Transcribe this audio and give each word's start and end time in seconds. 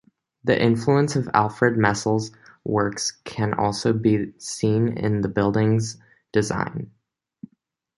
The 0.43 0.59
influence 0.59 1.15
of 1.15 1.29
Alfred 1.35 1.77
Messel's 1.77 2.31
works 2.63 3.11
can 3.23 3.53
also 3.53 3.93
be 3.93 4.33
seen 4.39 4.97
in 4.97 5.21
the 5.21 5.29
building's 5.29 5.97
design. 6.33 6.89